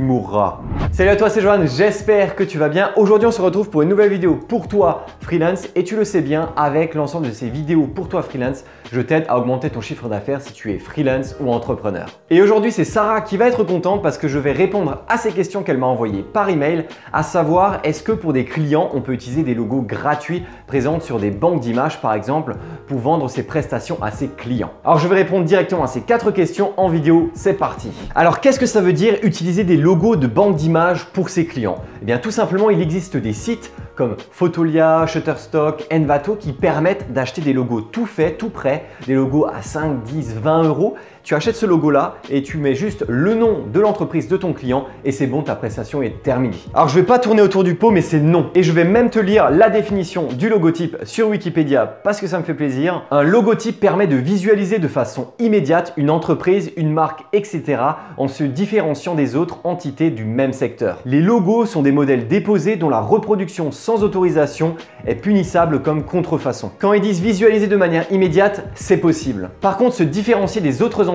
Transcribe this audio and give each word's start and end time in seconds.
mourras. 0.00 0.60
Salut 0.92 1.10
à 1.10 1.16
toi, 1.16 1.30
c'est 1.30 1.40
Johan, 1.40 1.66
j'espère 1.66 2.34
que 2.34 2.44
tu 2.44 2.58
vas 2.58 2.68
bien. 2.68 2.90
Aujourd'hui, 2.96 3.26
on 3.26 3.32
se 3.32 3.42
retrouve 3.42 3.70
pour 3.70 3.82
une 3.82 3.88
nouvelle 3.88 4.10
vidéo 4.10 4.34
pour 4.34 4.68
toi 4.68 5.06
freelance 5.20 5.68
et 5.74 5.84
tu 5.84 5.96
le 5.96 6.04
sais 6.04 6.20
bien, 6.20 6.50
avec 6.56 6.94
l'ensemble 6.94 7.26
de 7.26 7.32
ces 7.32 7.48
vidéos 7.48 7.86
pour 7.86 8.08
toi 8.08 8.22
freelance, 8.22 8.64
je 8.92 9.00
t'aide 9.00 9.24
à 9.28 9.38
augmenter 9.38 9.70
ton 9.70 9.80
chiffre 9.80 10.08
d'affaires 10.08 10.40
si 10.40 10.52
tu 10.52 10.72
es 10.72 10.78
freelance 10.78 11.34
ou 11.40 11.50
entrepreneur. 11.50 12.06
Et 12.30 12.42
aujourd'hui, 12.42 12.70
c'est 12.70 12.84
Sarah 12.84 13.20
qui 13.20 13.36
va 13.36 13.48
être 13.48 13.64
contente 13.64 14.02
parce 14.02 14.18
que 14.18 14.28
je 14.28 14.38
vais 14.38 14.52
répondre 14.52 14.98
à 15.08 15.18
ces 15.18 15.32
questions 15.32 15.62
qu'elle 15.62 15.78
m'a 15.78 15.86
envoyées 15.86 16.22
par 16.22 16.48
email, 16.48 16.84
à 17.12 17.22
savoir 17.22 17.80
est-ce 17.82 18.02
que 18.02 18.12
pour 18.12 18.32
des 18.32 18.44
clients, 18.44 18.90
on 18.94 19.00
peut 19.00 19.12
utiliser 19.12 19.42
des 19.42 19.54
logos 19.54 19.82
gratuits 19.82 20.44
présents 20.66 21.00
sur 21.00 21.18
des 21.18 21.30
banques 21.30 21.60
d'images 21.60 22.00
par 22.00 22.14
exemple 22.14 22.56
pour 22.86 22.98
vendre 22.98 23.28
ses 23.28 23.42
prestations 23.42 23.98
à 24.02 24.10
ses 24.10 24.28
clients? 24.28 24.72
Alors, 24.84 24.98
je 24.98 25.08
vais 25.08 25.16
répondre 25.16 25.44
directement 25.44 25.84
à 25.84 25.88
ces 25.88 26.02
quatre 26.02 26.30
questions 26.30 26.72
en 26.76 26.88
vidéo, 26.88 27.30
c'est 27.34 27.54
parti. 27.54 27.90
Alors, 28.14 28.40
qu'est-ce 28.40 28.60
que 28.60 28.66
ça 28.66 28.80
veut 28.80 28.92
dire 28.92 29.14
utiliser 29.22 29.64
des 29.64 29.76
logos 29.76 29.85
de 29.94 30.26
banque 30.26 30.56
d'images 30.56 31.04
pour 31.06 31.28
ses 31.28 31.46
clients. 31.46 31.78
Eh 32.02 32.04
bien 32.04 32.18
tout 32.18 32.32
simplement, 32.32 32.70
il 32.70 32.82
existe 32.82 33.16
des 33.16 33.32
sites 33.32 33.72
comme 33.94 34.16
Photolia, 34.32 35.06
Shutterstock, 35.06 35.86
Envato 35.92 36.34
qui 36.34 36.52
permettent 36.52 37.12
d'acheter 37.12 37.40
des 37.40 37.52
logos 37.52 37.82
tout 37.82 38.04
faits, 38.04 38.36
tout 38.36 38.50
prêts, 38.50 38.86
des 39.06 39.14
logos 39.14 39.46
à 39.46 39.62
5, 39.62 40.02
10, 40.02 40.34
20 40.34 40.64
euros 40.64 40.96
tu 41.26 41.34
achètes 41.34 41.56
ce 41.56 41.66
logo-là 41.66 42.18
et 42.30 42.44
tu 42.44 42.56
mets 42.56 42.76
juste 42.76 43.04
le 43.08 43.34
nom 43.34 43.64
de 43.66 43.80
l'entreprise 43.80 44.28
de 44.28 44.36
ton 44.36 44.52
client 44.52 44.84
et 45.04 45.10
c'est 45.10 45.26
bon, 45.26 45.42
ta 45.42 45.56
prestation 45.56 46.00
est 46.00 46.22
terminée. 46.22 46.54
Alors 46.72 46.88
je 46.88 46.94
vais 46.94 47.04
pas 47.04 47.18
tourner 47.18 47.42
autour 47.42 47.64
du 47.64 47.74
pot, 47.74 47.90
mais 47.90 48.00
c'est 48.00 48.20
non. 48.20 48.48
Et 48.54 48.62
je 48.62 48.70
vais 48.70 48.84
même 48.84 49.10
te 49.10 49.18
lire 49.18 49.50
la 49.50 49.68
définition 49.68 50.28
du 50.28 50.48
logotype 50.48 50.98
sur 51.02 51.28
Wikipédia 51.28 51.84
parce 51.84 52.20
que 52.20 52.28
ça 52.28 52.38
me 52.38 52.44
fait 52.44 52.54
plaisir. 52.54 53.02
Un 53.10 53.24
logotype 53.24 53.80
permet 53.80 54.06
de 54.06 54.14
visualiser 54.14 54.78
de 54.78 54.86
façon 54.86 55.32
immédiate 55.40 55.92
une 55.96 56.10
entreprise, 56.10 56.70
une 56.76 56.92
marque, 56.92 57.24
etc. 57.32 57.82
en 58.18 58.28
se 58.28 58.44
différenciant 58.44 59.16
des 59.16 59.34
autres 59.34 59.58
entités 59.64 60.10
du 60.10 60.24
même 60.24 60.52
secteur. 60.52 61.00
Les 61.06 61.20
logos 61.20 61.66
sont 61.66 61.82
des 61.82 61.90
modèles 61.90 62.28
déposés 62.28 62.76
dont 62.76 62.88
la 62.88 63.00
reproduction 63.00 63.72
sans 63.72 64.04
autorisation 64.04 64.76
est 65.08 65.16
punissable 65.16 65.82
comme 65.82 66.04
contrefaçon. 66.04 66.70
Quand 66.78 66.92
ils 66.92 67.02
disent 67.02 67.20
visualiser 67.20 67.66
de 67.66 67.76
manière 67.76 68.04
immédiate, 68.12 68.68
c'est 68.76 68.98
possible. 68.98 69.50
Par 69.60 69.76
contre, 69.76 69.96
se 69.96 70.04
différencier 70.04 70.60
des 70.60 70.82
autres 70.82 71.08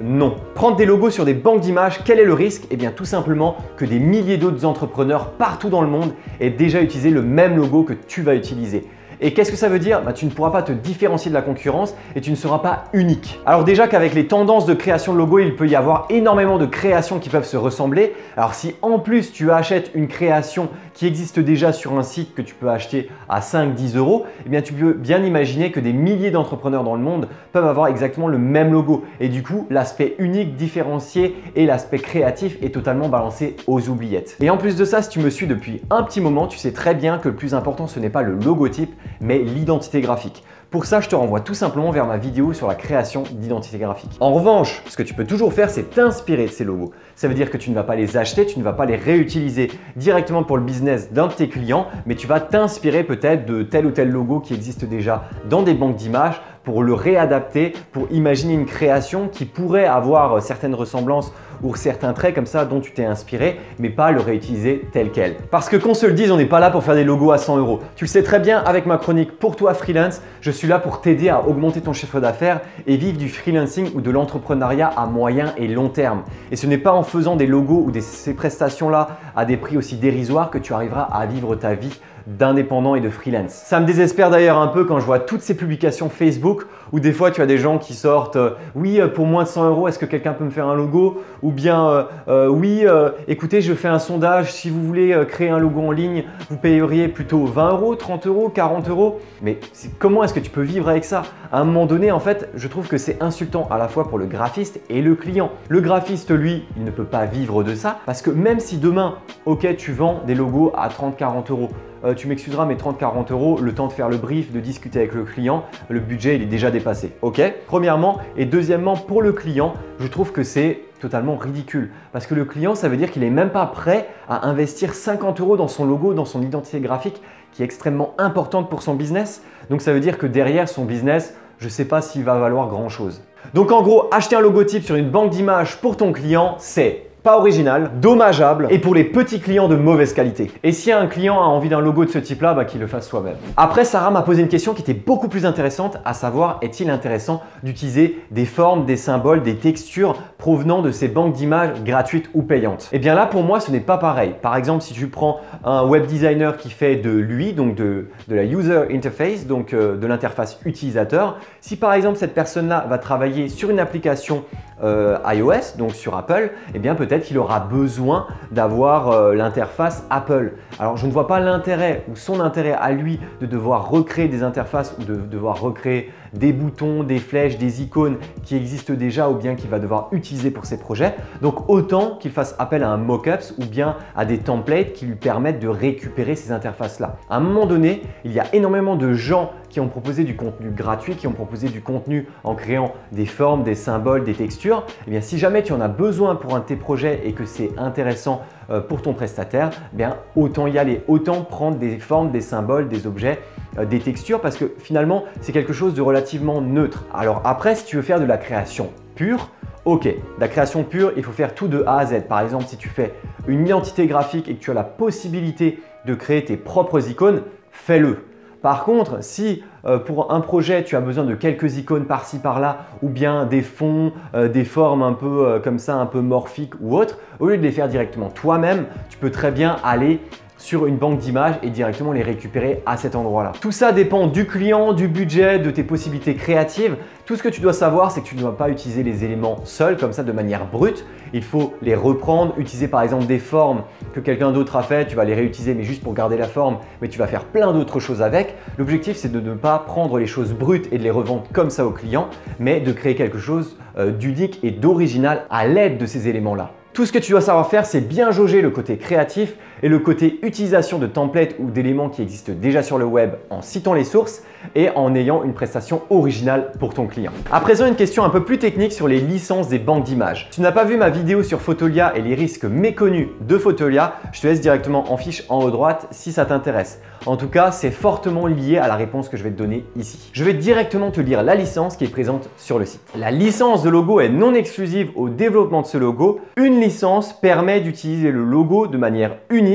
non. 0.00 0.34
Prendre 0.54 0.76
des 0.76 0.86
logos 0.86 1.10
sur 1.10 1.24
des 1.24 1.34
banques 1.34 1.60
d'images, 1.60 2.00
quel 2.04 2.18
est 2.18 2.24
le 2.24 2.34
risque? 2.34 2.64
Eh 2.70 2.76
bien 2.76 2.90
tout 2.90 3.04
simplement 3.04 3.56
que 3.76 3.84
des 3.84 3.98
milliers 3.98 4.36
d'autres 4.36 4.64
entrepreneurs 4.64 5.32
partout 5.32 5.68
dans 5.68 5.82
le 5.82 5.88
monde 5.88 6.12
aient 6.40 6.50
déjà 6.50 6.82
utilisé 6.82 7.10
le 7.10 7.22
même 7.22 7.56
logo 7.56 7.82
que 7.82 7.92
tu 7.92 8.22
vas 8.22 8.34
utiliser. 8.34 8.84
Et 9.22 9.34
qu'est-ce 9.34 9.50
que 9.50 9.56
ça 9.56 9.68
veut 9.68 9.78
dire 9.78 10.02
bah, 10.02 10.12
Tu 10.12 10.24
ne 10.24 10.30
pourras 10.30 10.50
pas 10.50 10.62
te 10.62 10.72
différencier 10.72 11.30
de 11.30 11.34
la 11.34 11.42
concurrence 11.42 11.94
et 12.16 12.20
tu 12.20 12.30
ne 12.30 12.36
seras 12.36 12.60
pas 12.60 12.84
unique. 12.92 13.38
Alors 13.44 13.64
déjà 13.64 13.86
qu'avec 13.86 14.14
les 14.14 14.26
tendances 14.26 14.66
de 14.66 14.74
création 14.74 15.12
de 15.12 15.18
logo, 15.18 15.38
il 15.38 15.56
peut 15.56 15.68
y 15.68 15.76
avoir 15.76 16.06
énormément 16.08 16.58
de 16.58 16.66
créations 16.66 17.18
qui 17.18 17.28
peuvent 17.28 17.46
se 17.46 17.56
ressembler. 17.56 18.14
Alors 18.36 18.54
si 18.54 18.74
en 18.82 18.98
plus 18.98 19.32
tu 19.32 19.50
achètes 19.50 19.90
une 19.94 20.08
création 20.08 20.68
qui 20.94 21.06
existe 21.06 21.38
déjà 21.38 21.72
sur 21.72 21.98
un 21.98 22.02
site 22.02 22.34
que 22.34 22.42
tu 22.42 22.54
peux 22.54 22.68
acheter 22.68 23.10
à 23.28 23.40
5-10 23.40 23.96
euros, 23.96 24.24
eh 24.46 24.48
bien 24.48 24.62
tu 24.62 24.72
peux 24.72 24.92
bien 24.94 25.22
imaginer 25.22 25.70
que 25.70 25.80
des 25.80 25.92
milliers 25.92 26.30
d'entrepreneurs 26.30 26.84
dans 26.84 26.94
le 26.94 27.02
monde 27.02 27.28
peuvent 27.52 27.66
avoir 27.66 27.88
exactement 27.88 28.28
le 28.28 28.38
même 28.38 28.72
logo. 28.72 29.04
Et 29.20 29.28
du 29.28 29.42
coup, 29.42 29.66
l'aspect 29.70 30.14
unique, 30.18 30.56
différencié 30.56 31.36
et 31.56 31.66
l'aspect 31.66 31.98
créatif 31.98 32.56
est 32.62 32.74
totalement 32.74 33.08
balancé 33.08 33.56
aux 33.66 33.88
oubliettes. 33.88 34.36
Et 34.40 34.50
en 34.50 34.56
plus 34.56 34.76
de 34.76 34.84
ça, 34.84 35.02
si 35.02 35.10
tu 35.10 35.20
me 35.20 35.30
suis 35.30 35.46
depuis 35.46 35.82
un 35.90 36.02
petit 36.02 36.20
moment, 36.20 36.46
tu 36.46 36.58
sais 36.58 36.72
très 36.72 36.94
bien 36.94 37.18
que 37.18 37.28
le 37.28 37.34
plus 37.34 37.54
important, 37.54 37.86
ce 37.86 38.00
n'est 38.00 38.10
pas 38.10 38.22
le 38.22 38.34
logotype, 38.34 38.94
mais 39.20 39.38
l'identité 39.38 40.00
graphique. 40.00 40.42
Pour 40.70 40.84
ça, 40.84 41.00
je 41.00 41.08
te 41.08 41.16
renvoie 41.16 41.40
tout 41.40 41.54
simplement 41.54 41.90
vers 41.90 42.06
ma 42.06 42.16
vidéo 42.16 42.52
sur 42.52 42.68
la 42.68 42.76
création 42.76 43.24
d'identité 43.28 43.78
graphique. 43.78 44.16
En 44.20 44.32
revanche, 44.32 44.84
ce 44.86 44.96
que 44.96 45.02
tu 45.02 45.14
peux 45.14 45.24
toujours 45.24 45.52
faire, 45.52 45.68
c'est 45.68 45.90
t'inspirer 45.90 46.46
de 46.46 46.52
ces 46.52 46.62
logos. 46.62 46.92
Ça 47.16 47.26
veut 47.26 47.34
dire 47.34 47.50
que 47.50 47.56
tu 47.56 47.70
ne 47.70 47.74
vas 47.74 47.82
pas 47.82 47.96
les 47.96 48.16
acheter, 48.16 48.46
tu 48.46 48.60
ne 48.60 48.64
vas 48.64 48.72
pas 48.72 48.86
les 48.86 48.94
réutiliser 48.94 49.72
directement 49.96 50.44
pour 50.44 50.56
le 50.56 50.62
business 50.62 51.12
d'un 51.12 51.26
de 51.26 51.32
tes 51.32 51.48
clients, 51.48 51.88
mais 52.06 52.14
tu 52.14 52.28
vas 52.28 52.38
t'inspirer 52.38 53.02
peut-être 53.02 53.46
de 53.46 53.64
tel 53.64 53.84
ou 53.84 53.90
tel 53.90 54.10
logo 54.10 54.38
qui 54.38 54.54
existe 54.54 54.84
déjà 54.84 55.24
dans 55.48 55.62
des 55.62 55.74
banques 55.74 55.96
d'images 55.96 56.40
pour 56.62 56.84
le 56.84 56.94
réadapter, 56.94 57.72
pour 57.90 58.06
imaginer 58.12 58.54
une 58.54 58.66
création 58.66 59.26
qui 59.26 59.46
pourrait 59.46 59.86
avoir 59.86 60.40
certaines 60.40 60.76
ressemblances 60.76 61.32
ou 61.62 61.74
certains 61.76 62.12
traits 62.12 62.34
comme 62.34 62.46
ça 62.46 62.64
dont 62.64 62.80
tu 62.80 62.92
t'es 62.92 63.04
inspiré, 63.04 63.58
mais 63.78 63.90
pas 63.90 64.10
le 64.12 64.20
réutiliser 64.20 64.86
tel 64.92 65.10
quel. 65.10 65.36
Parce 65.50 65.68
que 65.68 65.76
qu'on 65.76 65.94
se 65.94 66.06
le 66.06 66.12
dise, 66.12 66.30
on 66.30 66.36
n'est 66.36 66.46
pas 66.46 66.60
là 66.60 66.70
pour 66.70 66.84
faire 66.84 66.94
des 66.94 67.04
logos 67.04 67.32
à 67.32 67.38
100 67.38 67.58
euros. 67.58 67.80
Tu 67.96 68.04
le 68.04 68.08
sais 68.08 68.22
très 68.22 68.40
bien 68.40 68.58
avec 68.58 68.86
ma 68.86 68.98
chronique 68.98 69.38
pour 69.38 69.56
toi 69.56 69.74
freelance, 69.74 70.22
je 70.40 70.50
suis 70.50 70.68
là 70.68 70.78
pour 70.78 71.00
t'aider 71.00 71.28
à 71.28 71.46
augmenter 71.46 71.80
ton 71.80 71.92
chiffre 71.92 72.20
d'affaires 72.20 72.60
et 72.86 72.96
vivre 72.96 73.18
du 73.18 73.28
freelancing 73.28 73.90
ou 73.94 74.00
de 74.00 74.10
l'entrepreneuriat 74.10 74.88
à 74.88 75.06
moyen 75.06 75.52
et 75.56 75.68
long 75.68 75.88
terme. 75.88 76.22
Et 76.50 76.56
ce 76.56 76.66
n'est 76.66 76.78
pas 76.78 76.92
en 76.92 77.02
faisant 77.02 77.36
des 77.36 77.46
logos 77.46 77.84
ou 77.86 77.92
ces 78.00 78.34
prestations-là 78.34 79.18
à 79.36 79.44
des 79.44 79.56
prix 79.56 79.76
aussi 79.76 79.96
dérisoires 79.96 80.50
que 80.50 80.58
tu 80.58 80.72
arriveras 80.72 81.02
à 81.02 81.26
vivre 81.26 81.56
ta 81.56 81.74
vie 81.74 82.00
d'indépendant 82.26 82.94
et 82.94 83.00
de 83.00 83.10
freelance. 83.10 83.52
Ça 83.52 83.80
me 83.80 83.86
désespère 83.86 84.30
d'ailleurs 84.30 84.58
un 84.58 84.68
peu 84.68 84.84
quand 84.84 85.00
je 85.00 85.06
vois 85.06 85.18
toutes 85.18 85.40
ces 85.42 85.56
publications 85.56 86.08
Facebook 86.08 86.66
où 86.92 87.00
des 87.00 87.12
fois 87.12 87.30
tu 87.30 87.40
as 87.40 87.46
des 87.46 87.58
gens 87.58 87.78
qui 87.78 87.94
sortent 87.94 88.36
euh, 88.36 88.50
oui 88.74 89.00
euh, 89.00 89.08
pour 89.08 89.26
moins 89.26 89.44
de 89.44 89.48
100 89.48 89.68
euros 89.68 89.88
est-ce 89.88 89.98
que 89.98 90.06
quelqu'un 90.06 90.32
peut 90.32 90.44
me 90.44 90.50
faire 90.50 90.66
un 90.66 90.74
logo? 90.74 91.22
Bien 91.50 92.06
euh, 92.28 92.48
oui 92.48 92.84
écoutez 93.28 93.60
je 93.60 93.74
fais 93.74 93.88
un 93.88 93.98
sondage 93.98 94.52
si 94.52 94.70
vous 94.70 94.82
voulez 94.82 95.16
créer 95.28 95.50
un 95.50 95.58
logo 95.58 95.80
en 95.80 95.90
ligne 95.90 96.24
vous 96.48 96.56
payeriez 96.56 97.08
plutôt 97.08 97.44
20 97.44 97.70
euros, 97.70 97.94
30 97.94 98.26
euros, 98.26 98.48
40 98.48 98.88
euros 98.88 99.20
mais 99.42 99.58
comment 99.98 100.24
est-ce 100.24 100.34
que 100.34 100.40
tu 100.40 100.50
peux 100.50 100.62
vivre 100.62 100.88
avec 100.88 101.04
ça? 101.04 101.22
À 101.52 101.60
un 101.60 101.64
moment 101.64 101.86
donné 101.86 102.10
en 102.12 102.20
fait 102.20 102.48
je 102.54 102.68
trouve 102.68 102.88
que 102.88 102.98
c'est 102.98 103.22
insultant 103.22 103.68
à 103.70 103.78
la 103.78 103.88
fois 103.88 104.08
pour 104.08 104.18
le 104.18 104.26
graphiste 104.26 104.80
et 104.88 105.02
le 105.02 105.14
client. 105.14 105.50
Le 105.68 105.80
graphiste 105.80 106.30
lui 106.30 106.64
il 106.76 106.84
ne 106.84 106.90
peut 106.90 107.04
pas 107.04 107.26
vivre 107.26 107.62
de 107.62 107.74
ça 107.74 107.98
parce 108.06 108.22
que 108.22 108.30
même 108.30 108.60
si 108.60 108.78
demain 108.78 109.16
ok 109.46 109.76
tu 109.76 109.92
vends 109.92 110.20
des 110.26 110.34
logos 110.34 110.72
à 110.76 110.88
30-40 110.88 111.50
euros 111.50 111.70
euh, 112.04 112.14
tu 112.14 112.28
m'excuseras, 112.28 112.64
mais 112.64 112.76
30-40 112.76 113.32
euros, 113.32 113.58
le 113.60 113.74
temps 113.74 113.86
de 113.86 113.92
faire 113.92 114.08
le 114.08 114.16
brief, 114.16 114.52
de 114.52 114.60
discuter 114.60 115.00
avec 115.00 115.14
le 115.14 115.24
client, 115.24 115.64
le 115.88 116.00
budget 116.00 116.36
il 116.36 116.42
est 116.42 116.46
déjà 116.46 116.70
dépassé. 116.70 117.12
Ok? 117.22 117.42
Premièrement. 117.66 118.18
Et 118.36 118.46
deuxièmement, 118.46 118.96
pour 118.96 119.22
le 119.22 119.32
client, 119.32 119.74
je 119.98 120.06
trouve 120.06 120.32
que 120.32 120.42
c'est 120.42 120.80
totalement 121.00 121.36
ridicule. 121.36 121.90
Parce 122.12 122.26
que 122.26 122.34
le 122.34 122.44
client, 122.44 122.74
ça 122.74 122.88
veut 122.88 122.96
dire 122.96 123.10
qu'il 123.10 123.22
n'est 123.22 123.30
même 123.30 123.50
pas 123.50 123.66
prêt 123.66 124.08
à 124.28 124.46
investir 124.48 124.94
50 124.94 125.40
euros 125.40 125.56
dans 125.56 125.68
son 125.68 125.84
logo, 125.84 126.14
dans 126.14 126.24
son 126.24 126.42
identité 126.42 126.80
graphique, 126.80 127.20
qui 127.52 127.62
est 127.62 127.64
extrêmement 127.64 128.14
importante 128.18 128.70
pour 128.70 128.82
son 128.82 128.94
business. 128.94 129.42
Donc 129.70 129.80
ça 129.80 129.92
veut 129.92 130.00
dire 130.00 130.18
que 130.18 130.26
derrière 130.26 130.68
son 130.68 130.84
business, 130.84 131.34
je 131.58 131.64
ne 131.64 131.70
sais 131.70 131.84
pas 131.84 132.00
s'il 132.00 132.24
va 132.24 132.38
valoir 132.38 132.68
grand 132.68 132.88
chose. 132.88 133.22
Donc 133.54 133.72
en 133.72 133.82
gros, 133.82 134.08
acheter 134.12 134.36
un 134.36 134.40
logotype 134.40 134.84
sur 134.84 134.94
une 134.94 135.10
banque 135.10 135.30
d'images 135.30 135.80
pour 135.80 135.96
ton 135.96 136.12
client, 136.12 136.56
c'est 136.58 137.09
pas 137.22 137.38
original, 137.38 137.90
dommageable 138.00 138.66
et 138.70 138.78
pour 138.78 138.94
les 138.94 139.04
petits 139.04 139.40
clients 139.40 139.68
de 139.68 139.76
mauvaise 139.76 140.14
qualité. 140.14 140.50
Et 140.62 140.72
si 140.72 140.92
un 140.92 141.06
client 141.06 141.40
a 141.40 141.44
envie 141.44 141.68
d'un 141.68 141.80
logo 141.80 142.04
de 142.04 142.10
ce 142.10 142.18
type-là, 142.18 142.54
bah, 142.54 142.64
qu'il 142.64 142.80
le 142.80 142.86
fasse 142.86 143.08
soi-même. 143.08 143.36
Après, 143.56 143.84
Sarah 143.84 144.10
m'a 144.10 144.22
posé 144.22 144.42
une 144.42 144.48
question 144.48 144.74
qui 144.74 144.82
était 144.82 144.94
beaucoup 144.94 145.28
plus 145.28 145.46
intéressante, 145.46 145.98
à 146.04 146.14
savoir 146.14 146.58
est-il 146.62 146.90
intéressant 146.90 147.42
d'utiliser 147.62 148.20
des 148.30 148.44
formes, 148.44 148.84
des 148.84 148.96
symboles, 148.96 149.42
des 149.42 149.56
textures 149.56 150.16
provenant 150.38 150.82
de 150.82 150.90
ces 150.90 151.08
banques 151.08 151.34
d'images 151.34 151.82
gratuites 151.84 152.30
ou 152.34 152.42
payantes? 152.42 152.88
Et 152.92 152.96
eh 152.96 152.98
bien 152.98 153.14
là, 153.14 153.26
pour 153.26 153.42
moi, 153.42 153.60
ce 153.60 153.70
n'est 153.70 153.80
pas 153.80 153.98
pareil. 153.98 154.34
Par 154.40 154.56
exemple, 154.56 154.82
si 154.82 154.94
tu 154.94 155.08
prends 155.08 155.40
un 155.64 155.84
web 155.84 156.06
designer 156.06 156.56
qui 156.56 156.70
fait 156.70 156.96
de 156.96 157.10
lui, 157.10 157.52
donc 157.52 157.74
de, 157.74 158.08
la 158.28 158.44
user 158.44 158.84
interface, 158.90 159.46
donc 159.46 159.72
euh, 159.72 159.96
de 159.96 160.06
l'interface 160.06 160.58
utilisateur, 160.64 161.38
si 161.60 161.76
par 161.76 161.92
exemple 161.92 162.18
cette 162.18 162.34
personne-là 162.34 162.86
va 162.88 162.98
travailler 162.98 163.48
sur 163.48 163.70
une 163.70 163.80
application 163.80 164.44
euh, 164.82 165.18
iOS, 165.26 165.76
donc 165.76 165.94
sur 165.94 166.16
Apple, 166.16 166.52
eh 166.74 166.78
bien 166.78 166.94
peut-être 167.10 167.24
qu'il 167.24 167.38
aura 167.38 167.58
besoin 167.58 168.28
d'avoir 168.52 169.10
euh, 169.10 169.34
l'interface 169.34 170.06
Apple. 170.10 170.52
Alors 170.78 170.96
je 170.96 171.08
ne 171.08 171.10
vois 171.10 171.26
pas 171.26 171.40
l'intérêt 171.40 172.04
ou 172.08 172.14
son 172.14 172.38
intérêt 172.38 172.72
à 172.72 172.92
lui 172.92 173.18
de 173.40 173.46
devoir 173.46 173.90
recréer 173.90 174.28
des 174.28 174.44
interfaces 174.44 174.94
ou 175.00 175.02
de 175.02 175.16
devoir 175.16 175.60
recréer 175.60 176.12
des 176.34 176.52
boutons, 176.52 177.02
des 177.02 177.18
flèches, 177.18 177.58
des 177.58 177.82
icônes 177.82 178.18
qui 178.44 178.54
existent 178.54 178.92
déjà 178.92 179.28
ou 179.28 179.34
bien 179.34 179.56
qu'il 179.56 179.68
va 179.68 179.80
devoir 179.80 180.08
utiliser 180.12 180.52
pour 180.52 180.66
ses 180.66 180.78
projets. 180.78 181.16
Donc 181.42 181.68
autant 181.68 182.16
qu'il 182.16 182.30
fasse 182.30 182.54
appel 182.60 182.84
à 182.84 182.90
un 182.90 182.96
mockups 182.96 183.54
ou 183.58 183.64
bien 183.64 183.96
à 184.14 184.24
des 184.24 184.38
templates 184.38 184.92
qui 184.92 185.06
lui 185.06 185.16
permettent 185.16 185.58
de 185.58 185.66
récupérer 185.66 186.36
ces 186.36 186.52
interfaces-là. 186.52 187.16
À 187.28 187.38
un 187.38 187.40
moment 187.40 187.66
donné, 187.66 188.02
il 188.24 188.32
y 188.32 188.38
a 188.38 188.46
énormément 188.54 188.94
de 188.94 189.14
gens 189.14 189.50
qui 189.70 189.80
ont 189.80 189.88
proposé 189.88 190.24
du 190.24 190.36
contenu 190.36 190.70
gratuit, 190.70 191.14
qui 191.14 191.26
ont 191.26 191.32
proposé 191.32 191.68
du 191.68 191.80
contenu 191.80 192.26
en 192.44 192.54
créant 192.54 192.92
des 193.12 193.24
formes, 193.24 193.62
des 193.62 193.74
symboles, 193.74 194.24
des 194.24 194.34
textures. 194.34 194.84
Eh 195.06 195.10
bien 195.10 195.20
si 195.20 195.38
jamais 195.38 195.62
tu 195.62 195.72
en 195.72 195.80
as 195.80 195.88
besoin 195.88 196.34
pour 196.34 196.54
un 196.54 196.58
de 196.58 196.64
tes 196.64 196.76
projets 196.76 197.22
et 197.24 197.32
que 197.32 197.46
c'est 197.46 197.70
intéressant 197.78 198.42
euh, 198.70 198.80
pour 198.80 199.00
ton 199.00 199.14
prestataire, 199.14 199.70
eh 199.92 199.96
bien 199.96 200.16
autant 200.36 200.66
y 200.66 200.78
aller, 200.78 201.02
autant 201.08 201.42
prendre 201.42 201.78
des 201.78 201.98
formes, 201.98 202.30
des 202.30 202.40
symboles, 202.40 202.88
des 202.88 203.06
objets 203.06 203.38
euh, 203.78 203.86
des 203.86 204.00
textures 204.00 204.40
parce 204.40 204.56
que 204.56 204.72
finalement 204.78 205.24
c'est 205.40 205.52
quelque 205.52 205.72
chose 205.72 205.94
de 205.94 206.02
relativement 206.02 206.60
neutre. 206.60 207.04
Alors 207.14 207.40
après 207.44 207.76
si 207.76 207.84
tu 207.84 207.96
veux 207.96 208.02
faire 208.02 208.20
de 208.20 208.26
la 208.26 208.36
création 208.36 208.90
pure, 209.14 209.50
ok, 209.84 210.08
la 210.38 210.48
création 210.48 210.82
pure 210.82 211.12
il 211.16 211.22
faut 211.22 211.32
faire 211.32 211.54
tout 211.54 211.68
de 211.68 211.84
A 211.86 211.98
à 211.98 212.06
Z. 212.06 212.22
Par 212.28 212.40
exemple 212.40 212.64
si 212.66 212.76
tu 212.76 212.88
fais 212.88 213.14
une 213.46 213.64
identité 213.64 214.06
graphique 214.06 214.48
et 214.48 214.54
que 214.54 214.60
tu 214.60 214.70
as 214.70 214.74
la 214.74 214.84
possibilité 214.84 215.78
de 216.06 216.14
créer 216.14 216.44
tes 216.44 216.56
propres 216.56 217.08
icônes, 217.08 217.42
fais-le. 217.70 218.29
Par 218.62 218.84
contre, 218.84 219.22
si 219.22 219.62
euh, 219.86 219.98
pour 219.98 220.32
un 220.32 220.40
projet 220.40 220.84
tu 220.84 220.94
as 220.94 221.00
besoin 221.00 221.24
de 221.24 221.34
quelques 221.34 221.78
icônes 221.78 222.04
par-ci 222.04 222.38
par-là 222.38 222.84
ou 223.02 223.08
bien 223.08 223.46
des 223.46 223.62
fonds, 223.62 224.12
euh, 224.34 224.48
des 224.48 224.64
formes 224.64 225.02
un 225.02 225.14
peu 225.14 225.46
euh, 225.46 225.58
comme 225.60 225.78
ça, 225.78 225.96
un 225.96 226.06
peu 226.06 226.20
morphiques 226.20 226.74
ou 226.80 226.96
autres, 226.96 227.18
au 227.38 227.48
lieu 227.48 227.56
de 227.56 227.62
les 227.62 227.72
faire 227.72 227.88
directement 227.88 228.28
toi-même, 228.28 228.86
tu 229.08 229.16
peux 229.16 229.30
très 229.30 229.50
bien 229.50 229.76
aller 229.82 230.20
sur 230.60 230.86
une 230.86 230.96
banque 230.96 231.18
d'images 231.18 231.54
et 231.62 231.70
directement 231.70 232.12
les 232.12 232.22
récupérer 232.22 232.82
à 232.84 232.98
cet 232.98 233.16
endroit-là. 233.16 233.52
Tout 233.60 233.72
ça 233.72 233.92
dépend 233.92 234.26
du 234.26 234.46
client, 234.46 234.92
du 234.92 235.08
budget, 235.08 235.58
de 235.58 235.70
tes 235.70 235.82
possibilités 235.82 236.34
créatives. 236.34 236.96
Tout 237.24 237.34
ce 237.36 237.42
que 237.42 237.48
tu 237.48 237.62
dois 237.62 237.72
savoir, 237.72 238.12
c'est 238.12 238.20
que 238.20 238.26
tu 238.26 238.36
ne 238.36 238.40
dois 238.40 238.56
pas 238.56 238.68
utiliser 238.68 239.02
les 239.02 239.24
éléments 239.24 239.60
seuls, 239.64 239.96
comme 239.96 240.12
ça, 240.12 240.22
de 240.22 240.32
manière 240.32 240.66
brute. 240.66 241.06
Il 241.32 241.42
faut 241.42 241.72
les 241.80 241.94
reprendre, 241.94 242.54
utiliser 242.58 242.88
par 242.88 243.00
exemple 243.00 243.24
des 243.24 243.38
formes 243.38 243.84
que 244.12 244.20
quelqu'un 244.20 244.52
d'autre 244.52 244.76
a 244.76 244.82
fait, 244.82 245.06
tu 245.06 245.16
vas 245.16 245.24
les 245.24 245.34
réutiliser 245.34 245.74
mais 245.74 245.84
juste 245.84 246.02
pour 246.02 246.12
garder 246.12 246.36
la 246.36 246.48
forme, 246.48 246.76
mais 247.00 247.08
tu 247.08 247.18
vas 247.18 247.26
faire 247.26 247.44
plein 247.44 247.72
d'autres 247.72 247.98
choses 247.98 248.20
avec. 248.20 248.54
L'objectif, 248.76 249.16
c'est 249.16 249.32
de 249.32 249.40
ne 249.40 249.54
pas 249.54 249.78
prendre 249.78 250.18
les 250.18 250.26
choses 250.26 250.52
brutes 250.52 250.88
et 250.92 250.98
de 250.98 251.02
les 251.02 251.10
revendre 251.10 251.44
comme 251.54 251.70
ça 251.70 251.86
au 251.86 251.90
client, 251.90 252.28
mais 252.58 252.80
de 252.80 252.92
créer 252.92 253.14
quelque 253.14 253.38
chose 253.38 253.78
euh, 253.96 254.10
d'unique 254.10 254.60
et 254.62 254.72
d'original 254.72 255.46
à 255.48 255.66
l'aide 255.66 255.96
de 255.96 256.04
ces 256.04 256.28
éléments-là. 256.28 256.72
Tout 256.92 257.06
ce 257.06 257.12
que 257.12 257.18
tu 257.18 257.30
dois 257.30 257.40
savoir 257.40 257.68
faire, 257.68 257.86
c'est 257.86 258.00
bien 258.00 258.32
jauger 258.32 258.62
le 258.62 258.70
côté 258.70 258.96
créatif 258.98 259.54
et 259.82 259.88
le 259.88 259.98
côté 259.98 260.38
utilisation 260.42 260.98
de 260.98 261.06
templates 261.06 261.54
ou 261.58 261.70
d'éléments 261.70 262.08
qui 262.08 262.22
existent 262.22 262.52
déjà 262.54 262.82
sur 262.82 262.98
le 262.98 263.04
web 263.04 263.32
en 263.50 263.62
citant 263.62 263.94
les 263.94 264.04
sources 264.04 264.42
et 264.74 264.90
en 264.90 265.14
ayant 265.14 265.42
une 265.42 265.54
prestation 265.54 266.02
originale 266.10 266.72
pour 266.78 266.94
ton 266.94 267.06
client. 267.06 267.32
À 267.50 267.60
présent, 267.60 267.86
une 267.86 267.96
question 267.96 268.24
un 268.24 268.30
peu 268.30 268.44
plus 268.44 268.58
technique 268.58 268.92
sur 268.92 269.08
les 269.08 269.20
licences 269.20 269.68
des 269.68 269.78
banques 269.78 270.04
d'images. 270.04 270.48
Tu 270.50 270.60
n'as 270.60 270.72
pas 270.72 270.84
vu 270.84 270.96
ma 270.96 271.10
vidéo 271.10 271.42
sur 271.42 271.60
Photolia 271.60 272.16
et 272.16 272.22
les 272.22 272.34
risques 272.34 272.64
méconnus 272.64 273.28
de 273.40 273.58
Photolia, 273.58 274.16
je 274.32 274.40
te 274.40 274.46
laisse 274.46 274.60
directement 274.60 275.12
en 275.12 275.16
fiche 275.16 275.44
en 275.48 275.62
haut 275.62 275.68
à 275.68 275.70
droite 275.70 276.08
si 276.10 276.32
ça 276.32 276.44
t'intéresse. 276.44 277.00
En 277.26 277.36
tout 277.36 277.48
cas, 277.48 277.70
c'est 277.70 277.90
fortement 277.90 278.46
lié 278.46 278.78
à 278.78 278.88
la 278.88 278.96
réponse 278.96 279.28
que 279.28 279.36
je 279.36 279.42
vais 279.42 279.50
te 279.50 279.58
donner 279.58 279.84
ici. 279.94 280.30
Je 280.32 280.42
vais 280.42 280.54
directement 280.54 281.10
te 281.10 281.20
lire 281.20 281.42
la 281.42 281.54
licence 281.54 281.96
qui 281.96 282.04
est 282.04 282.08
présente 282.08 282.48
sur 282.56 282.78
le 282.78 282.86
site. 282.86 283.02
La 283.14 283.30
licence 283.30 283.82
de 283.82 283.90
logo 283.90 284.20
est 284.20 284.30
non 284.30 284.54
exclusive 284.54 285.10
au 285.16 285.28
développement 285.28 285.82
de 285.82 285.86
ce 285.86 285.98
logo. 285.98 286.40
Une 286.56 286.80
licence 286.80 287.38
permet 287.38 287.80
d'utiliser 287.80 288.30
le 288.30 288.42
logo 288.42 288.86
de 288.86 288.96
manière 288.96 289.36
unique 289.50 289.69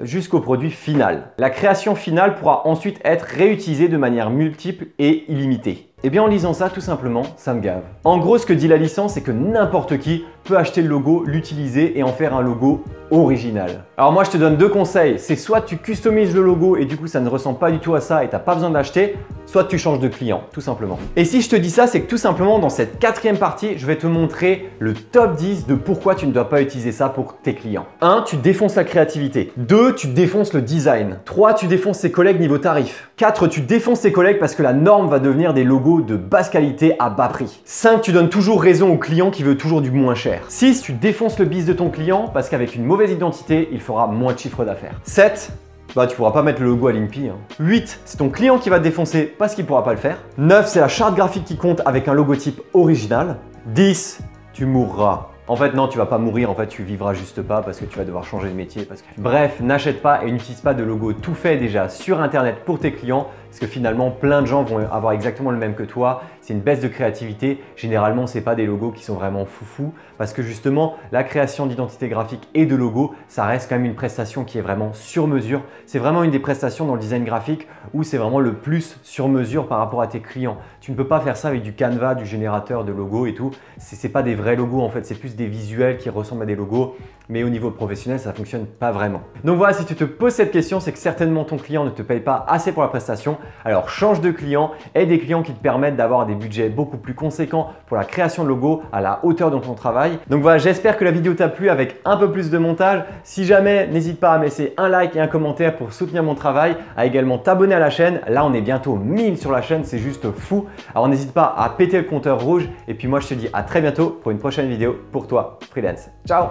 jusqu'au 0.00 0.40
produit 0.40 0.70
final. 0.70 1.32
La 1.38 1.50
création 1.50 1.94
finale 1.94 2.34
pourra 2.36 2.66
ensuite 2.66 3.00
être 3.04 3.22
réutilisée 3.22 3.88
de 3.88 3.96
manière 3.96 4.30
multiple 4.30 4.86
et 4.98 5.24
illimitée. 5.30 5.88
Eh 6.04 6.10
bien 6.10 6.22
en 6.22 6.28
lisant 6.28 6.52
ça, 6.52 6.70
tout 6.70 6.80
simplement, 6.80 7.24
ça 7.36 7.54
me 7.54 7.60
gave. 7.60 7.82
En 8.04 8.18
gros, 8.18 8.38
ce 8.38 8.46
que 8.46 8.52
dit 8.52 8.68
la 8.68 8.76
licence, 8.76 9.14
c'est 9.14 9.20
que 9.20 9.32
n'importe 9.32 9.98
qui 9.98 10.24
peut 10.44 10.56
acheter 10.56 10.80
le 10.80 10.88
logo, 10.88 11.24
l'utiliser 11.26 11.98
et 11.98 12.04
en 12.04 12.12
faire 12.12 12.34
un 12.34 12.40
logo 12.40 12.84
original. 13.10 13.84
Alors 13.96 14.12
moi, 14.12 14.22
je 14.22 14.30
te 14.30 14.36
donne 14.36 14.56
deux 14.56 14.68
conseils. 14.68 15.18
C'est 15.18 15.34
soit 15.34 15.62
tu 15.62 15.76
customises 15.76 16.34
le 16.36 16.42
logo 16.42 16.76
et 16.76 16.84
du 16.84 16.96
coup, 16.96 17.08
ça 17.08 17.20
ne 17.20 17.28
ressemble 17.28 17.58
pas 17.58 17.72
du 17.72 17.80
tout 17.80 17.94
à 17.96 18.00
ça 18.00 18.22
et 18.22 18.28
tu 18.28 18.34
n'as 18.34 18.38
pas 18.38 18.54
besoin 18.54 18.70
d'acheter, 18.70 19.16
soit 19.46 19.64
tu 19.64 19.76
changes 19.76 19.98
de 19.98 20.08
client, 20.08 20.42
tout 20.52 20.60
simplement. 20.60 20.98
Et 21.16 21.24
si 21.24 21.40
je 21.42 21.50
te 21.50 21.56
dis 21.56 21.70
ça, 21.70 21.86
c'est 21.86 22.02
que 22.02 22.08
tout 22.08 22.16
simplement, 22.16 22.60
dans 22.60 22.68
cette 22.68 23.00
quatrième 23.00 23.38
partie, 23.38 23.76
je 23.76 23.86
vais 23.86 23.96
te 23.96 24.06
montrer 24.06 24.70
le 24.78 24.94
top 24.94 25.34
10 25.36 25.66
de 25.66 25.74
pourquoi 25.74 26.14
tu 26.14 26.26
ne 26.26 26.32
dois 26.32 26.48
pas 26.48 26.62
utiliser 26.62 26.92
ça 26.92 27.08
pour 27.08 27.38
tes 27.38 27.54
clients. 27.54 27.86
1. 28.02 28.22
Tu 28.26 28.36
défonces 28.36 28.76
la 28.76 28.84
créativité. 28.84 29.52
2. 29.56 29.94
Tu 29.96 30.06
défonces 30.08 30.52
le 30.52 30.62
design. 30.62 31.18
3. 31.24 31.54
Tu 31.54 31.66
défonces 31.66 31.98
ses 31.98 32.12
collègues 32.12 32.40
niveau 32.40 32.58
tarif. 32.58 33.10
4. 33.16 33.48
Tu 33.48 33.62
défonces 33.62 34.00
ses 34.00 34.12
collègues 34.12 34.38
parce 34.38 34.54
que 34.54 34.62
la 34.62 34.72
norme 34.72 35.08
va 35.08 35.18
devenir 35.18 35.54
des 35.54 35.64
logos 35.64 35.87
de 35.96 36.16
basse 36.16 36.50
qualité 36.50 36.94
à 36.98 37.10
bas 37.10 37.28
prix. 37.28 37.60
5. 37.64 38.02
Tu 38.02 38.12
donnes 38.12 38.28
toujours 38.28 38.62
raison 38.62 38.92
au 38.92 38.98
client 38.98 39.30
qui 39.30 39.42
veut 39.42 39.56
toujours 39.56 39.80
du 39.80 39.90
moins 39.90 40.14
cher. 40.14 40.42
6. 40.48 40.82
Tu 40.82 40.92
défonces 40.92 41.38
le 41.38 41.46
bis 41.46 41.64
de 41.64 41.72
ton 41.72 41.88
client 41.88 42.30
parce 42.32 42.48
qu'avec 42.48 42.74
une 42.74 42.84
mauvaise 42.84 43.10
identité, 43.10 43.68
il 43.72 43.80
fera 43.80 44.06
moins 44.06 44.34
de 44.34 44.38
chiffre 44.38 44.64
d'affaires. 44.64 45.00
7. 45.04 45.52
Bah, 45.96 46.06
tu 46.06 46.16
pourras 46.16 46.32
pas 46.32 46.42
mettre 46.42 46.60
le 46.60 46.68
logo 46.68 46.88
à 46.88 46.92
l'INPI. 46.92 47.30
8, 47.58 47.82
hein. 47.82 48.00
c'est 48.04 48.18
ton 48.18 48.28
client 48.28 48.58
qui 48.58 48.68
va 48.68 48.78
te 48.78 48.84
défoncer 48.84 49.22
parce 49.22 49.54
qu'il 49.54 49.64
pourra 49.64 49.82
pas 49.82 49.92
le 49.92 49.98
faire. 49.98 50.18
9, 50.36 50.68
c'est 50.68 50.80
la 50.80 50.88
charte 50.88 51.14
graphique 51.14 51.44
qui 51.44 51.56
compte 51.56 51.80
avec 51.86 52.08
un 52.08 52.14
logotype 52.14 52.60
original. 52.74 53.36
10, 53.74 54.20
tu 54.52 54.66
mourras. 54.66 55.28
En 55.48 55.56
fait, 55.56 55.72
non, 55.72 55.88
tu 55.88 55.96
vas 55.96 56.04
pas 56.04 56.18
mourir, 56.18 56.50
en 56.50 56.54
fait, 56.54 56.66
tu 56.66 56.82
vivras 56.82 57.14
juste 57.14 57.40
pas 57.40 57.62
parce 57.62 57.80
que 57.80 57.86
tu 57.86 57.96
vas 57.96 58.04
devoir 58.04 58.24
changer 58.24 58.50
de 58.50 58.54
métier. 58.54 58.86
Bref, 59.16 59.60
n'achète 59.60 60.02
pas 60.02 60.22
et 60.22 60.30
n'utilise 60.30 60.60
pas 60.60 60.74
de 60.74 60.84
logo 60.84 61.14
tout 61.14 61.34
fait 61.34 61.56
déjà 61.56 61.88
sur 61.88 62.20
Internet 62.20 62.56
pour 62.66 62.78
tes 62.78 62.92
clients 62.92 63.28
parce 63.48 63.60
que 63.60 63.66
finalement, 63.66 64.10
plein 64.10 64.42
de 64.42 64.46
gens 64.46 64.62
vont 64.62 64.78
avoir 64.90 65.12
exactement 65.12 65.50
le 65.50 65.56
même 65.56 65.74
que 65.74 65.82
toi. 65.82 66.22
C'est 66.40 66.54
une 66.54 66.60
baisse 66.60 66.80
de 66.80 66.88
créativité. 66.88 67.62
Généralement, 67.76 68.26
ce 68.26 68.38
pas 68.38 68.54
des 68.54 68.66
logos 68.66 68.92
qui 68.92 69.04
sont 69.04 69.14
vraiment 69.14 69.44
foufou 69.44 69.92
parce 70.16 70.32
que 70.32 70.42
justement, 70.42 70.96
la 71.12 71.24
création 71.24 71.66
d'identité 71.66 72.08
graphique 72.08 72.48
et 72.54 72.66
de 72.66 72.76
logo, 72.76 73.14
ça 73.28 73.44
reste 73.44 73.68
quand 73.68 73.76
même 73.76 73.84
une 73.84 73.94
prestation 73.94 74.44
qui 74.44 74.58
est 74.58 74.60
vraiment 74.60 74.92
sur 74.92 75.26
mesure. 75.26 75.62
C'est 75.86 75.98
vraiment 75.98 76.22
une 76.22 76.30
des 76.30 76.38
prestations 76.38 76.86
dans 76.86 76.94
le 76.94 77.00
design 77.00 77.24
graphique 77.24 77.66
où 77.94 78.02
c'est 78.02 78.18
vraiment 78.18 78.40
le 78.40 78.54
plus 78.54 78.98
sur 79.02 79.28
mesure 79.28 79.66
par 79.66 79.78
rapport 79.78 80.02
à 80.02 80.06
tes 80.06 80.20
clients. 80.20 80.58
Tu 80.80 80.90
ne 80.90 80.96
peux 80.96 81.06
pas 81.06 81.20
faire 81.20 81.36
ça 81.36 81.48
avec 81.48 81.62
du 81.62 81.72
Canva, 81.72 82.14
du 82.14 82.26
générateur 82.26 82.84
de 82.84 82.92
logos 82.92 83.26
et 83.26 83.34
tout. 83.34 83.50
Ce 83.78 83.94
n'est 83.94 84.12
pas 84.12 84.22
des 84.22 84.34
vrais 84.34 84.56
logos 84.56 84.80
en 84.80 84.90
fait, 84.90 85.04
c'est 85.06 85.14
plus 85.14 85.36
des 85.36 85.46
visuels 85.46 85.98
qui 85.98 86.10
ressemblent 86.10 86.42
à 86.42 86.46
des 86.46 86.56
logos, 86.56 86.96
mais 87.28 87.44
au 87.44 87.48
niveau 87.48 87.70
professionnel, 87.70 88.20
ça 88.20 88.32
fonctionne 88.32 88.66
pas 88.66 88.90
vraiment. 88.90 89.22
Donc 89.44 89.58
voilà, 89.58 89.72
si 89.72 89.84
tu 89.84 89.94
te 89.94 90.04
poses 90.04 90.34
cette 90.34 90.50
question, 90.50 90.80
c'est 90.80 90.92
que 90.92 90.98
certainement 90.98 91.44
ton 91.44 91.56
client 91.56 91.84
ne 91.84 91.90
te 91.90 92.02
paye 92.02 92.20
pas 92.20 92.44
assez 92.48 92.72
pour 92.72 92.82
la 92.82 92.88
prestation. 92.88 93.37
Alors 93.64 93.88
change 93.88 94.20
de 94.20 94.30
client 94.30 94.72
et 94.94 95.06
des 95.06 95.18
clients 95.18 95.42
qui 95.42 95.52
te 95.52 95.62
permettent 95.62 95.96
d'avoir 95.96 96.26
des 96.26 96.34
budgets 96.34 96.68
beaucoup 96.68 96.96
plus 96.96 97.14
conséquents 97.14 97.70
pour 97.86 97.96
la 97.96 98.04
création 98.04 98.44
de 98.44 98.48
logos 98.48 98.82
à 98.92 99.00
la 99.00 99.20
hauteur 99.22 99.50
de 99.50 99.58
ton 99.58 99.74
travail. 99.74 100.18
Donc 100.28 100.42
voilà, 100.42 100.58
j'espère 100.58 100.96
que 100.96 101.04
la 101.04 101.10
vidéo 101.10 101.34
t'a 101.34 101.48
plu 101.48 101.68
avec 101.68 102.00
un 102.04 102.16
peu 102.16 102.30
plus 102.30 102.50
de 102.50 102.58
montage. 102.58 103.02
Si 103.22 103.44
jamais, 103.44 103.86
n'hésite 103.86 104.20
pas 104.20 104.32
à 104.32 104.38
me 104.38 104.44
laisser 104.44 104.74
un 104.76 104.88
like 104.88 105.16
et 105.16 105.20
un 105.20 105.26
commentaire 105.26 105.76
pour 105.76 105.92
soutenir 105.92 106.22
mon 106.22 106.34
travail, 106.34 106.76
à 106.96 107.06
également 107.06 107.38
t'abonner 107.38 107.74
à 107.74 107.78
la 107.78 107.90
chaîne. 107.90 108.20
Là, 108.28 108.44
on 108.44 108.52
est 108.52 108.60
bientôt 108.60 108.96
1000 108.96 109.38
sur 109.38 109.52
la 109.52 109.62
chaîne, 109.62 109.84
c'est 109.84 109.98
juste 109.98 110.30
fou. 110.32 110.66
Alors 110.94 111.08
n'hésite 111.08 111.32
pas 111.32 111.54
à 111.56 111.68
péter 111.70 111.98
le 111.98 112.04
compteur 112.04 112.40
rouge 112.40 112.68
et 112.86 112.94
puis 112.94 113.08
moi 113.08 113.20
je 113.20 113.28
te 113.28 113.34
dis 113.34 113.48
à 113.52 113.62
très 113.62 113.80
bientôt 113.80 114.10
pour 114.22 114.30
une 114.30 114.38
prochaine 114.38 114.68
vidéo 114.68 114.96
pour 115.12 115.26
toi 115.26 115.58
freelance. 115.70 116.08
Ciao 116.26 116.48